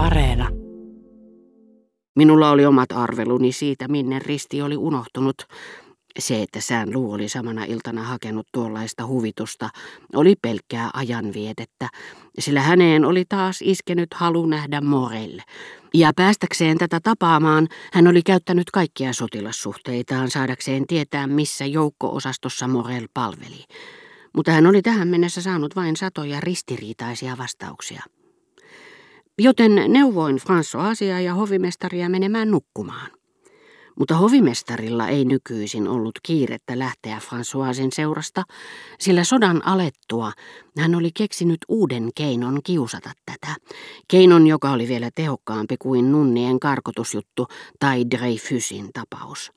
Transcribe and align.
Areena. 0.00 0.48
Minulla 2.16 2.50
oli 2.50 2.66
omat 2.66 2.92
arveluni 2.92 3.52
siitä, 3.52 3.88
minne 3.88 4.18
risti 4.18 4.62
oli 4.62 4.76
unohtunut. 4.76 5.36
Se, 6.18 6.42
että 6.42 6.60
sään 6.60 6.92
luu 6.92 7.12
oli 7.12 7.28
samana 7.28 7.64
iltana 7.64 8.02
hakenut 8.02 8.46
tuollaista 8.52 9.06
huvitusta, 9.06 9.68
oli 10.14 10.34
pelkkää 10.42 10.90
ajanvietettä, 10.94 11.88
sillä 12.38 12.60
häneen 12.60 13.04
oli 13.04 13.24
taas 13.28 13.62
iskenyt 13.62 14.14
halu 14.14 14.46
nähdä 14.46 14.80
Morelle. 14.80 15.42
Ja 15.94 16.12
päästäkseen 16.16 16.78
tätä 16.78 17.00
tapaamaan 17.02 17.68
hän 17.92 18.06
oli 18.06 18.22
käyttänyt 18.22 18.70
kaikkia 18.70 19.12
sotilassuhteitaan 19.12 20.30
saadakseen 20.30 20.86
tietää, 20.86 21.26
missä 21.26 21.66
joukko-osastossa 21.66 22.68
Morel 22.68 23.08
palveli. 23.14 23.64
Mutta 24.36 24.52
hän 24.52 24.66
oli 24.66 24.82
tähän 24.82 25.08
mennessä 25.08 25.42
saanut 25.42 25.76
vain 25.76 25.96
satoja 25.96 26.40
ristiriitaisia 26.40 27.38
vastauksia. 27.38 28.02
Joten 29.42 29.74
neuvoin 29.88 30.36
Françoisia 30.36 31.20
ja 31.24 31.34
hovimestaria 31.34 32.08
menemään 32.08 32.50
nukkumaan. 32.50 33.10
Mutta 33.98 34.14
hovimestarilla 34.16 35.08
ei 35.08 35.24
nykyisin 35.24 35.88
ollut 35.88 36.18
kiirettä 36.22 36.78
lähteä 36.78 37.18
Françoisin 37.18 37.88
seurasta, 37.92 38.42
sillä 38.98 39.24
sodan 39.24 39.66
alettua 39.66 40.32
hän 40.78 40.94
oli 40.94 41.10
keksinyt 41.14 41.58
uuden 41.68 42.08
keinon 42.14 42.60
kiusata 42.64 43.12
tätä. 43.26 43.56
Keinon, 44.08 44.46
joka 44.46 44.70
oli 44.70 44.88
vielä 44.88 45.10
tehokkaampi 45.14 45.76
kuin 45.78 46.12
nunnien 46.12 46.60
karkotusjuttu 46.60 47.46
tai 47.78 48.04
Dreyfusin 48.10 48.90
tapaus. 48.92 49.52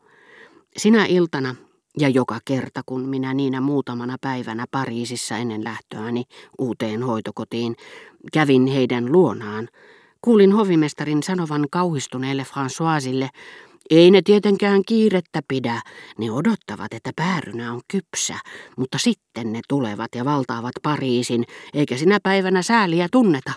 Sinä 0.78 1.06
iltana 1.06 1.56
ja 2.00 2.10
joka 2.10 2.40
kerta, 2.46 2.82
kun 2.86 3.10
minä 3.10 3.34
niinä 3.34 3.62
muutamana 3.62 4.18
päivänä 4.22 4.66
Pariisissa 4.72 5.38
ennen 5.38 5.64
lähtöäni 5.64 6.24
uuteen 6.60 7.04
hoitokotiin 7.04 7.76
kävin 8.34 8.68
heidän 8.68 9.12
luonaan, 9.12 9.68
kuulin 10.22 10.52
hovimestarin 10.52 11.24
sanovan 11.24 11.66
kauhistuneelle 11.72 12.44
Françoisille, 12.44 13.30
ei 13.90 14.12
ne 14.12 14.22
tietenkään 14.22 14.82
kiirettä 14.88 15.42
pidä, 15.48 15.82
ne 16.18 16.32
odottavat, 16.32 16.94
että 16.94 17.12
päärynä 17.16 17.74
on 17.74 17.82
kypsä, 17.88 18.36
mutta 18.78 18.98
sitten 18.98 19.54
ne 19.54 19.62
tulevat 19.70 20.16
ja 20.16 20.26
valtaavat 20.26 20.74
Pariisin, 20.84 21.44
eikä 21.74 21.98
sinä 21.98 22.20
päivänä 22.24 22.62
sääliä 22.62 23.08
tunneta. 23.12 23.54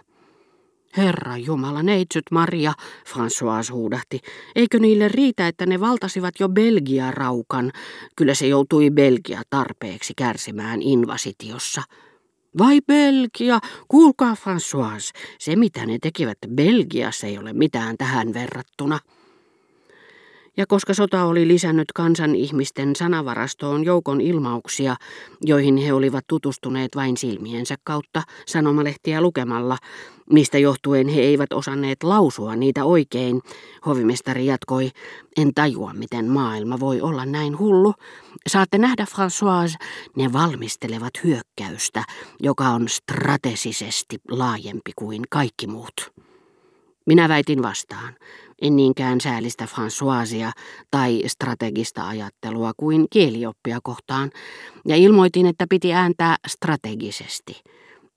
Herra 0.97 1.36
Jumala, 1.36 1.83
neitsyt 1.83 2.25
Maria, 2.30 2.72
François 3.08 3.72
huudahti. 3.72 4.20
Eikö 4.55 4.78
niille 4.78 5.08
riitä, 5.08 5.48
että 5.48 5.66
ne 5.66 5.80
valtasivat 5.80 6.34
jo 6.41 6.48
Belgia-raukan? 6.48 7.72
Kyllä 8.16 8.34
se 8.34 8.47
joutui 8.47 8.91
Belgia 8.91 9.42
tarpeeksi 9.50 10.12
kärsimään 10.17 10.83
invasitiossa. 10.83 11.83
Vai 12.58 12.80
Belgia? 12.86 13.58
Kuulkaa 13.89 14.34
François, 14.34 15.20
se 15.39 15.56
mitä 15.56 15.86
ne 15.86 15.98
tekivät 16.02 16.39
Belgiassa 16.55 17.27
ei 17.27 17.39
ole 17.39 17.52
mitään 17.52 17.97
tähän 17.97 18.34
verrattuna. 18.34 18.98
Ja 20.57 20.67
koska 20.69 20.95
sota 20.95 21.25
oli 21.25 21.49
lisännyt 21.49 21.93
kansan 21.95 22.35
ihmisten 22.35 22.97
sanavarastoon 22.97 23.85
joukon 23.85 24.21
ilmauksia, 24.21 24.97
joihin 25.43 25.77
he 25.77 25.93
olivat 25.93 26.25
tutustuneet 26.27 26.97
vain 26.97 27.17
silmiensä 27.17 27.75
kautta 27.85 28.23
sanomalehtiä 28.47 29.21
lukemalla, 29.21 29.79
mistä 30.33 30.59
johtuen 30.59 31.09
he 31.09 31.21
eivät 31.21 31.53
osanneet 31.53 32.03
lausua 32.03 32.57
niitä 32.57 32.85
oikein, 32.85 33.41
hovimestari 33.87 34.47
jatkoi, 34.47 34.91
en 35.37 35.55
tajua 35.55 35.93
miten 35.93 36.27
maailma 36.27 36.81
voi 36.81 37.01
olla 37.01 37.27
näin 37.27 37.59
hullu. 37.59 37.95
Saatte 38.47 38.79
nähdä, 38.79 39.05
François, 39.05 39.87
ne 40.17 40.33
valmistelevat 40.33 41.13
hyökkäystä, 41.25 42.05
joka 42.41 42.69
on 42.69 42.89
strategisesti 42.89 44.17
laajempi 44.31 44.93
kuin 44.97 45.23
kaikki 45.31 45.67
muut. 45.67 46.13
Minä 47.07 47.29
väitin 47.29 47.63
vastaan 47.63 48.17
en 48.62 48.77
niinkään 48.77 49.21
säällistä 49.21 49.65
Françoisia 49.65 50.51
tai 50.91 51.23
strategista 51.27 52.09
ajattelua 52.09 52.73
kuin 52.77 53.07
kielioppia 53.11 53.79
kohtaan, 53.83 54.30
ja 54.89 54.97
ilmoitin, 54.97 55.47
että 55.47 55.67
piti 55.70 55.92
ääntää 55.92 56.36
strategisesti. 56.47 57.63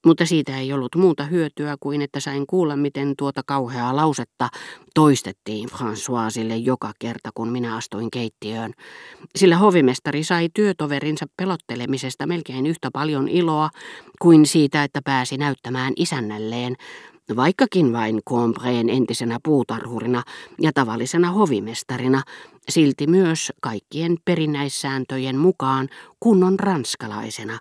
Mutta 0.05 0.25
siitä 0.25 0.57
ei 0.57 0.73
ollut 0.73 0.95
muuta 0.95 1.23
hyötyä 1.23 1.75
kuin 1.79 2.01
että 2.01 2.19
sain 2.19 2.47
kuulla, 2.47 2.75
miten 2.75 3.13
tuota 3.17 3.41
kauheaa 3.45 3.95
lausetta 3.95 4.49
toistettiin 4.95 5.69
Françoisille 5.69 6.55
joka 6.63 6.91
kerta, 6.99 7.29
kun 7.33 7.49
minä 7.49 7.75
astuin 7.75 8.11
keittiöön. 8.11 8.73
Sillä 9.35 9.57
hovimestari 9.57 10.23
sai 10.23 10.49
työtoverinsa 10.53 11.25
pelottelemisesta 11.37 12.27
melkein 12.27 12.65
yhtä 12.65 12.89
paljon 12.93 13.27
iloa 13.27 13.69
kuin 14.21 14.45
siitä, 14.45 14.83
että 14.83 15.01
pääsi 15.03 15.37
näyttämään 15.37 15.93
isännälleen, 15.95 16.75
Vaikkakin 17.35 17.93
vain 17.93 18.21
Combreen 18.29 18.89
entisenä 18.89 19.39
puutarhurina 19.43 20.23
ja 20.61 20.71
tavallisena 20.73 21.31
hovimestarina, 21.31 22.21
silti 22.69 23.07
myös 23.07 23.51
kaikkien 23.61 24.17
perinnäissääntöjen 24.25 25.37
mukaan 25.37 25.89
kunnon 26.19 26.59
ranskalaisena, 26.59 27.59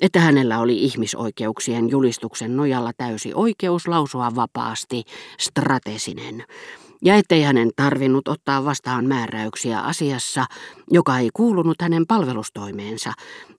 että 0.00 0.20
hänellä 0.20 0.58
oli 0.58 0.84
ihmisoikeuksien 0.84 1.90
julistuksen 1.90 2.56
nojalla 2.56 2.92
täysi 2.96 3.32
oikeus 3.34 3.88
lausua 3.88 4.34
vapaasti 4.34 5.04
stratesinen, 5.38 6.44
ja 7.04 7.14
ettei 7.14 7.42
hänen 7.42 7.70
tarvinnut 7.76 8.28
ottaa 8.28 8.64
vastaan 8.64 9.04
määräyksiä 9.04 9.80
asiassa, 9.80 10.46
joka 10.90 11.18
ei 11.18 11.30
kuulunut 11.32 11.82
hänen 11.82 12.06
palvelustoimeensa, 12.06 13.12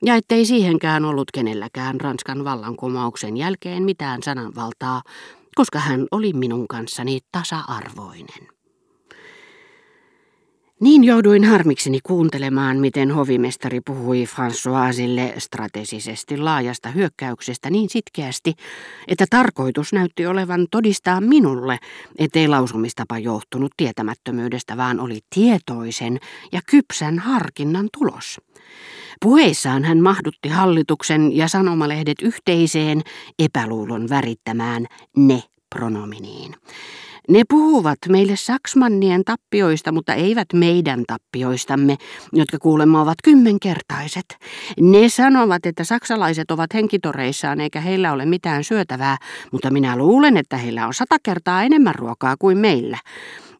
ja 0.05 0.15
ettei 0.15 0.45
siihenkään 0.45 1.05
ollut 1.05 1.31
kenelläkään 1.33 2.01
Ranskan 2.01 2.43
vallankumouksen 2.43 3.37
jälkeen 3.37 3.83
mitään 3.83 4.23
sananvaltaa, 4.23 5.01
koska 5.55 5.79
hän 5.79 6.07
oli 6.11 6.33
minun 6.33 6.67
kanssani 6.67 7.19
tasa-arvoinen. 7.31 8.47
Niin 10.81 11.03
jouduin 11.03 11.43
harmikseni 11.43 11.99
kuuntelemaan, 12.03 12.77
miten 12.77 13.11
hovimestari 13.11 13.81
puhui 13.85 14.25
Françoisille 14.25 15.39
strategisesti 15.39 16.37
laajasta 16.37 16.89
hyökkäyksestä 16.89 17.69
niin 17.69 17.89
sitkeästi, 17.89 18.53
että 19.07 19.25
tarkoitus 19.29 19.93
näytti 19.93 20.25
olevan 20.25 20.67
todistaa 20.71 21.21
minulle, 21.21 21.79
ettei 22.19 22.47
lausumistapa 22.47 23.19
johtunut 23.19 23.71
tietämättömyydestä, 23.77 24.77
vaan 24.77 24.99
oli 24.99 25.19
tietoisen 25.35 26.19
ja 26.51 26.61
kypsän 26.69 27.19
harkinnan 27.19 27.89
tulos. 27.97 28.41
Puheissaan 29.21 29.83
hän 29.83 30.01
mahdutti 30.01 30.49
hallituksen 30.49 31.37
ja 31.37 31.47
sanomalehdet 31.47 32.21
yhteiseen 32.21 33.01
epäluulon 33.39 34.09
värittämään 34.09 34.85
ne-pronominiin. 35.17 36.55
Ne 37.29 37.41
puhuvat 37.49 37.97
meille 38.09 38.35
saksmannien 38.35 39.23
tappioista, 39.23 39.91
mutta 39.91 40.13
eivät 40.13 40.47
meidän 40.53 41.03
tappioistamme, 41.07 41.97
jotka 42.33 42.59
kuulemma 42.59 43.01
ovat 43.01 43.17
kymmenkertaiset. 43.23 44.25
Ne 44.79 45.09
sanovat, 45.09 45.65
että 45.65 45.83
saksalaiset 45.83 46.51
ovat 46.51 46.73
henkitoreissaan 46.73 47.61
eikä 47.61 47.81
heillä 47.81 48.13
ole 48.13 48.25
mitään 48.25 48.63
syötävää, 48.63 49.17
mutta 49.51 49.71
minä 49.71 49.97
luulen, 49.97 50.37
että 50.37 50.57
heillä 50.57 50.87
on 50.87 50.93
sata 50.93 51.17
kertaa 51.23 51.63
enemmän 51.63 51.95
ruokaa 51.95 52.35
kuin 52.39 52.57
meillä. 52.57 52.97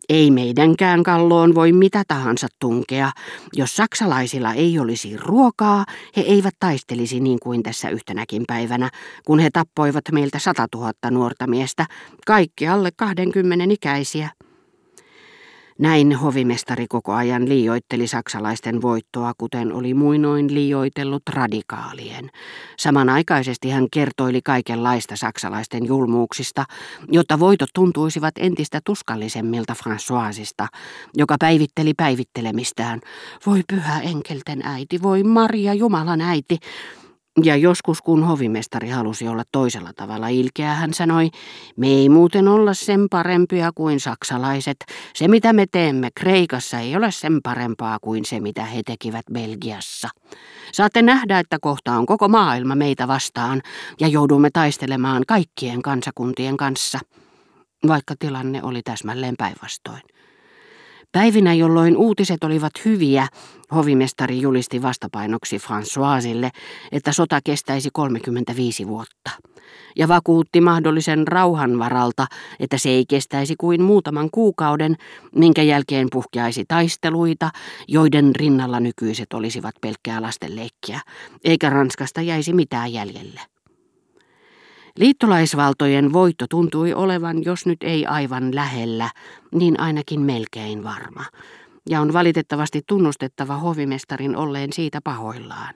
Ei 0.09 0.31
meidänkään 0.31 1.03
kalloon 1.03 1.55
voi 1.55 1.71
mitä 1.71 2.03
tahansa 2.07 2.47
tunkea. 2.59 3.11
Jos 3.53 3.75
saksalaisilla 3.75 4.53
ei 4.53 4.79
olisi 4.79 5.17
ruokaa, 5.17 5.85
he 6.17 6.21
eivät 6.21 6.55
taistelisi 6.59 7.19
niin 7.19 7.39
kuin 7.43 7.63
tässä 7.63 7.89
yhtenäkin 7.89 8.43
päivänä, 8.47 8.89
kun 9.25 9.39
he 9.39 9.49
tappoivat 9.49 10.03
meiltä 10.11 10.39
sata 10.39 10.67
tuhatta 10.71 11.11
nuorta 11.11 11.47
miestä, 11.47 11.85
kaikki 12.25 12.67
alle 12.67 12.91
20 12.97 13.65
ikäisiä. 13.69 14.29
Näin 15.79 16.15
hovimestari 16.15 16.85
koko 16.89 17.13
ajan 17.13 17.49
liioitteli 17.49 18.07
saksalaisten 18.07 18.81
voittoa, 18.81 19.33
kuten 19.37 19.73
oli 19.73 19.93
muinoin 19.93 20.53
liioitellut 20.53 21.23
radikaalien. 21.29 22.29
Samanaikaisesti 22.77 23.69
hän 23.69 23.87
kertoili 23.91 24.41
kaikenlaista 24.41 25.15
saksalaisten 25.15 25.85
julmuuksista, 25.85 26.65
jotta 27.11 27.39
voitot 27.39 27.69
tuntuisivat 27.73 28.33
entistä 28.37 28.79
tuskallisemmilta 28.85 29.73
Françoisista, 29.73 30.67
joka 31.17 31.35
päivitteli 31.39 31.93
päivittelemistään. 31.93 32.99
Voi 33.45 33.61
pyhä 33.69 33.99
enkelten 34.01 34.61
äiti, 34.63 35.01
voi 35.01 35.23
Maria 35.23 35.73
Jumalan 35.73 36.21
äiti, 36.21 36.57
ja 37.43 37.55
joskus 37.55 38.01
kun 38.01 38.23
hovimestari 38.23 38.89
halusi 38.89 39.27
olla 39.27 39.43
toisella 39.51 39.91
tavalla 39.95 40.27
ilkeä, 40.27 40.73
hän 40.73 40.93
sanoi, 40.93 41.29
me 41.77 41.87
ei 41.87 42.09
muuten 42.09 42.47
olla 42.47 42.73
sen 42.73 43.07
parempia 43.09 43.71
kuin 43.75 43.99
saksalaiset. 43.99 44.77
Se 45.15 45.27
mitä 45.27 45.53
me 45.53 45.65
teemme 45.71 46.09
Kreikassa 46.15 46.79
ei 46.79 46.95
ole 46.95 47.11
sen 47.11 47.39
parempaa 47.43 47.97
kuin 48.01 48.25
se 48.25 48.39
mitä 48.39 48.65
he 48.65 48.81
tekivät 48.85 49.25
Belgiassa. 49.33 50.09
Saatte 50.71 51.01
nähdä, 51.01 51.39
että 51.39 51.57
kohta 51.61 51.91
on 51.91 52.05
koko 52.05 52.27
maailma 52.27 52.75
meitä 52.75 53.07
vastaan 53.07 53.61
ja 53.99 54.07
joudumme 54.07 54.49
taistelemaan 54.53 55.23
kaikkien 55.27 55.81
kansakuntien 55.81 56.57
kanssa, 56.57 56.99
vaikka 57.87 58.15
tilanne 58.19 58.63
oli 58.63 58.81
täsmälleen 58.81 59.35
päinvastoin. 59.37 60.01
Päivinä, 61.13 61.53
jolloin 61.53 61.97
uutiset 61.97 62.43
olivat 62.43 62.71
hyviä, 62.85 63.27
hovimestari 63.75 64.41
julisti 64.41 64.81
vastapainoksi 64.81 65.57
Françoisille, 65.57 66.49
että 66.91 67.11
sota 67.11 67.39
kestäisi 67.43 67.89
35 67.93 68.87
vuotta. 68.87 69.31
ja 69.95 70.07
vakuutti 70.07 70.61
mahdollisen 70.61 71.27
rauhan 71.27 71.79
varalta, 71.79 72.27
että 72.59 72.77
se 72.77 72.89
ei 72.89 73.05
kestäisi 73.09 73.55
kuin 73.57 73.81
muutaman 73.81 74.29
kuukauden, 74.31 74.95
minkä 75.35 75.61
jälkeen 75.61 76.07
puhkeaisi 76.11 76.65
taisteluita, 76.67 77.49
joiden 77.87 78.35
rinnalla 78.35 78.79
nykyiset 78.79 79.33
olisivat 79.33 79.75
pelkkää 79.81 80.21
lastenleikkiä, 80.21 80.99
eikä 81.43 81.69
Ranskasta 81.69 82.21
jäisi 82.21 82.53
mitään 82.53 82.93
jäljelle. 82.93 83.52
Liittolaisvaltojen 84.97 86.13
voitto 86.13 86.45
tuntui 86.49 86.93
olevan, 86.93 87.43
jos 87.45 87.65
nyt 87.65 87.83
ei 87.83 88.05
aivan 88.05 88.55
lähellä, 88.55 89.09
niin 89.55 89.79
ainakin 89.79 90.21
melkein 90.21 90.83
varma. 90.83 91.25
Ja 91.89 92.01
on 92.01 92.13
valitettavasti 92.13 92.81
tunnustettava 92.87 93.57
hovimestarin 93.57 94.35
olleen 94.35 94.73
siitä 94.73 94.99
pahoillaan 95.03 95.73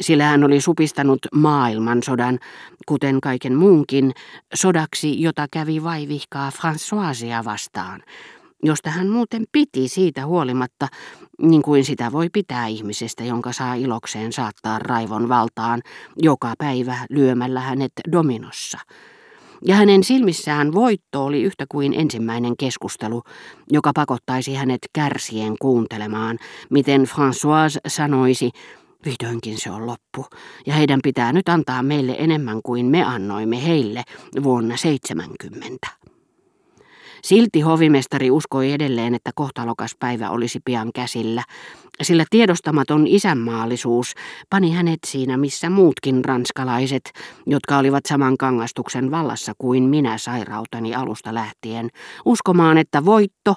sillä 0.00 0.24
hän 0.24 0.44
oli 0.44 0.60
supistanut 0.60 1.18
maailmansodan, 1.34 2.38
kuten 2.86 3.20
kaiken 3.20 3.54
muunkin, 3.54 4.12
sodaksi, 4.54 5.22
jota 5.22 5.46
kävi 5.50 5.84
vaivihkaa 5.84 6.50
Françoisia 6.50 7.44
vastaan, 7.44 8.02
josta 8.64 8.90
hän 8.90 9.08
muuten 9.08 9.44
piti 9.52 9.88
siitä 9.88 10.26
huolimatta, 10.26 10.88
niin 11.42 11.62
kuin 11.62 11.84
sitä 11.84 12.12
voi 12.12 12.28
pitää 12.32 12.66
ihmisestä, 12.66 13.24
jonka 13.24 13.52
saa 13.52 13.74
ilokseen 13.74 14.32
saattaa 14.32 14.78
raivon 14.78 15.28
valtaan 15.28 15.82
joka 16.22 16.54
päivä 16.58 16.98
lyömällä 17.10 17.60
hänet 17.60 17.92
dominossa. 18.12 18.78
Ja 19.66 19.74
hänen 19.74 20.04
silmissään 20.04 20.74
voitto 20.74 21.24
oli 21.24 21.42
yhtä 21.42 21.64
kuin 21.68 21.94
ensimmäinen 21.94 22.56
keskustelu, 22.56 23.22
joka 23.70 23.92
pakottaisi 23.94 24.54
hänet 24.54 24.80
kärsien 24.92 25.54
kuuntelemaan, 25.60 26.38
miten 26.70 27.02
Françoise 27.02 27.80
sanoisi, 27.88 28.50
Vihdoinkin 29.04 29.58
se 29.58 29.70
on 29.70 29.86
loppu, 29.86 30.26
ja 30.66 30.74
heidän 30.74 31.00
pitää 31.02 31.32
nyt 31.32 31.48
antaa 31.48 31.82
meille 31.82 32.16
enemmän 32.18 32.60
kuin 32.62 32.86
me 32.86 33.04
annoimme 33.04 33.66
heille 33.66 34.02
vuonna 34.42 34.76
70. 34.76 35.88
Silti 37.24 37.60
hovimestari 37.60 38.30
uskoi 38.30 38.72
edelleen, 38.72 39.14
että 39.14 39.30
kohtalokas 39.34 39.96
päivä 39.98 40.30
olisi 40.30 40.60
pian 40.64 40.90
käsillä, 40.94 41.42
sillä 42.02 42.24
tiedostamaton 42.30 43.06
isänmaallisuus 43.06 44.14
pani 44.50 44.72
hänet 44.72 44.98
siinä, 45.06 45.36
missä 45.36 45.70
muutkin 45.70 46.24
ranskalaiset, 46.24 47.12
jotka 47.46 47.78
olivat 47.78 48.06
saman 48.06 48.36
kangastuksen 48.36 49.10
vallassa 49.10 49.52
kuin 49.58 49.82
minä 49.82 50.18
sairautani 50.18 50.94
alusta 50.94 51.34
lähtien, 51.34 51.88
uskomaan, 52.24 52.78
että 52.78 53.04
voitto, 53.04 53.54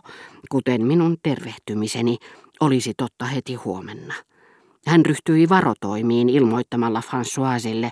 kuten 0.51 0.85
minun 0.85 1.17
tervehtymiseni, 1.23 2.17
olisi 2.59 2.93
totta 2.97 3.25
heti 3.25 3.55
huomenna. 3.55 4.13
Hän 4.87 5.05
ryhtyi 5.05 5.49
varotoimiin 5.49 6.29
ilmoittamalla 6.29 7.01
Françoisille, 7.01 7.89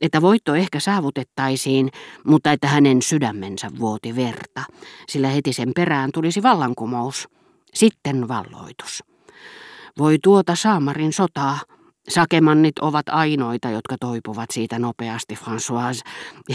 että 0.00 0.22
voitto 0.22 0.54
ehkä 0.54 0.80
saavutettaisiin, 0.80 1.90
mutta 2.26 2.52
että 2.52 2.68
hänen 2.68 3.02
sydämensä 3.02 3.68
vuoti 3.78 4.16
verta, 4.16 4.62
sillä 5.08 5.28
heti 5.28 5.52
sen 5.52 5.72
perään 5.74 6.10
tulisi 6.12 6.42
vallankumous, 6.42 7.28
sitten 7.74 8.28
valloitus. 8.28 9.04
Voi 9.98 10.18
tuota 10.22 10.54
Saamarin 10.54 11.12
sotaa, 11.12 11.58
Sakemannit 12.08 12.78
ovat 12.78 13.08
ainoita, 13.08 13.70
jotka 13.70 13.96
toipuvat 14.00 14.50
siitä 14.52 14.78
nopeasti, 14.78 15.34
François. 15.34 16.00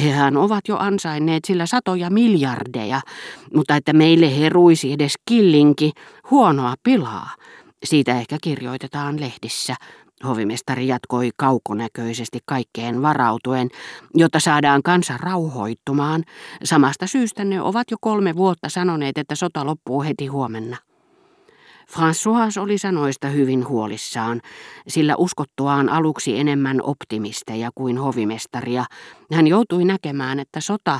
Hehän 0.01 0.37
ovat 0.37 0.67
jo 0.67 0.77
ansainneet 0.77 1.45
sillä 1.45 1.65
satoja 1.65 2.09
miljardeja, 2.09 3.01
mutta 3.55 3.75
että 3.75 3.93
meille 3.93 4.39
heruisi 4.39 4.93
edes 4.93 5.13
killinki, 5.25 5.91
huonoa 6.31 6.75
pilaa. 6.83 7.29
Siitä 7.83 8.19
ehkä 8.19 8.37
kirjoitetaan 8.43 9.19
lehdissä, 9.19 9.75
hovimestari 10.27 10.87
jatkoi 10.87 11.29
kaukonäköisesti 11.37 12.39
kaikkeen 12.45 13.01
varautuen, 13.01 13.69
jotta 14.15 14.39
saadaan 14.39 14.83
kansa 14.83 15.17
rauhoittumaan. 15.17 16.23
Samasta 16.63 17.07
syystä 17.07 17.45
ne 17.45 17.61
ovat 17.61 17.91
jo 17.91 17.97
kolme 18.01 18.35
vuotta 18.35 18.69
sanoneet, 18.69 19.17
että 19.17 19.35
sota 19.35 19.65
loppuu 19.65 20.03
heti 20.03 20.27
huomenna. 20.27 20.77
François 21.91 22.61
oli 22.61 22.77
sanoista 22.77 23.27
hyvin 23.27 23.67
huolissaan, 23.67 24.41
sillä 24.87 25.15
uskottuaan 25.15 25.89
aluksi 25.89 26.39
enemmän 26.39 26.79
optimisteja 26.83 27.69
kuin 27.75 27.97
hovimestaria, 27.97 28.85
hän 29.33 29.47
joutui 29.47 29.85
näkemään, 29.85 30.39
että 30.39 30.59
sota, 30.61 30.99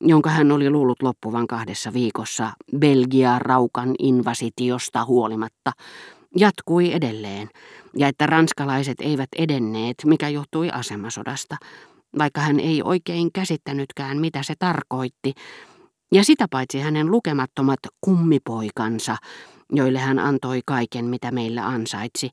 jonka 0.00 0.30
hän 0.30 0.52
oli 0.52 0.70
luullut 0.70 1.02
loppuvan 1.02 1.46
kahdessa 1.46 1.92
viikossa 1.92 2.50
Belgia 2.78 3.38
raukan 3.38 3.94
invasitiosta 3.98 5.04
huolimatta, 5.04 5.72
jatkui 6.36 6.92
edelleen, 6.92 7.48
ja 7.96 8.08
että 8.08 8.26
ranskalaiset 8.26 9.00
eivät 9.00 9.28
edenneet, 9.36 9.96
mikä 10.04 10.28
johtui 10.28 10.70
asemasodasta, 10.70 11.56
vaikka 12.18 12.40
hän 12.40 12.60
ei 12.60 12.82
oikein 12.82 13.32
käsittänytkään, 13.32 14.18
mitä 14.18 14.42
se 14.42 14.54
tarkoitti, 14.58 15.34
ja 16.12 16.24
sitä 16.24 16.46
paitsi 16.50 16.80
hänen 16.80 17.10
lukemattomat 17.10 17.80
kummipoikansa, 18.00 19.16
joille 19.72 19.98
hän 19.98 20.18
antoi 20.18 20.60
kaiken, 20.66 21.04
mitä 21.04 21.30
meillä 21.30 21.66
ansaitsi, 21.66 22.30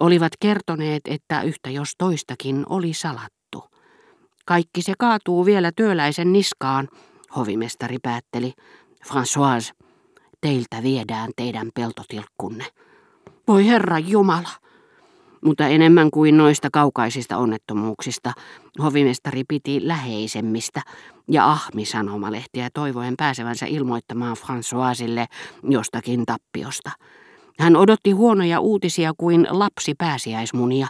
olivat 0.00 0.32
kertoneet, 0.40 1.02
että 1.04 1.42
yhtä 1.42 1.70
jos 1.70 1.92
toistakin 1.98 2.64
oli 2.68 2.94
salattu. 2.94 3.64
Kaikki 4.46 4.82
se 4.82 4.92
kaatuu 4.98 5.46
vielä 5.46 5.72
työläisen 5.76 6.32
niskaan, 6.32 6.88
hovimestari 7.36 7.96
päätteli. 8.02 8.52
François, 9.06 9.86
teiltä 10.40 10.82
viedään 10.82 11.30
teidän 11.36 11.68
peltotilkkunne. 11.74 12.66
Voi 13.48 13.66
Herra 13.66 13.98
Jumala! 13.98 14.50
Mutta 15.44 15.66
enemmän 15.66 16.10
kuin 16.10 16.36
noista 16.36 16.68
kaukaisista 16.72 17.36
onnettomuuksista, 17.36 18.32
hovimestari 18.82 19.42
piti 19.48 19.88
läheisemmistä 19.88 20.82
ja 21.28 21.50
ahmi 21.50 21.84
sanomalehtiä 21.84 22.68
toivoen 22.74 23.14
pääsevänsä 23.16 23.66
ilmoittamaan 23.66 24.36
Françoisille 24.36 25.26
jostakin 25.62 26.26
tappiosta. 26.26 26.90
Hän 27.58 27.76
odotti 27.76 28.10
huonoja 28.10 28.60
uutisia 28.60 29.12
kuin 29.18 29.46
lapsi 29.50 29.94
pääsiäismunia, 29.98 30.86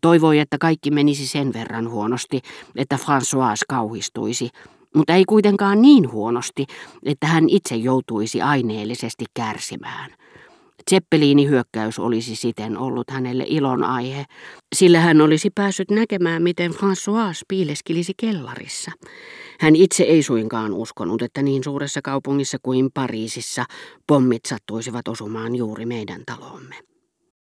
toivoi, 0.00 0.38
että 0.38 0.58
kaikki 0.58 0.90
menisi 0.90 1.26
sen 1.26 1.52
verran 1.52 1.90
huonosti, 1.90 2.40
että 2.76 2.96
François 2.96 3.62
kauhistuisi, 3.68 4.50
mutta 4.94 5.14
ei 5.14 5.24
kuitenkaan 5.24 5.82
niin 5.82 6.12
huonosti, 6.12 6.66
että 7.02 7.26
hän 7.26 7.48
itse 7.48 7.76
joutuisi 7.76 8.42
aineellisesti 8.42 9.24
kärsimään. 9.34 10.10
Zeppeliini-hyökkäys 10.90 11.98
olisi 11.98 12.36
siten 12.36 12.78
ollut 12.78 13.10
hänelle 13.10 13.44
ilon 13.46 13.84
aihe, 13.84 14.24
sillä 14.76 15.00
hän 15.00 15.20
olisi 15.20 15.50
päässyt 15.54 15.90
näkemään, 15.90 16.42
miten 16.42 16.70
François 16.70 17.42
piileskilisi 17.48 18.12
kellarissa. 18.16 18.90
Hän 19.60 19.76
itse 19.76 20.02
ei 20.04 20.22
suinkaan 20.22 20.72
uskonut, 20.72 21.22
että 21.22 21.42
niin 21.42 21.64
suuressa 21.64 22.00
kaupungissa 22.02 22.58
kuin 22.62 22.88
Pariisissa 22.94 23.64
pommit 24.06 24.44
sattuisivat 24.44 25.08
osumaan 25.08 25.56
juuri 25.56 25.86
meidän 25.86 26.22
taloomme. 26.26 26.74